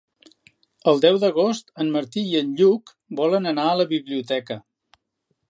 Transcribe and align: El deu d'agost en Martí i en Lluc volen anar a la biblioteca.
El 0.91 1.01
deu 1.03 1.19
d'agost 1.23 1.69
en 1.85 1.91
Martí 1.97 2.23
i 2.31 2.33
en 2.41 2.49
Lluc 2.63 2.95
volen 3.21 3.53
anar 3.53 3.69
a 3.75 3.79
la 3.83 3.87
biblioteca. 3.97 4.61